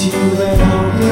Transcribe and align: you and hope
you 0.00 0.12
and 0.12 0.60
hope 0.62 1.11